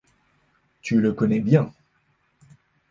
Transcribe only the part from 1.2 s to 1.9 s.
bien.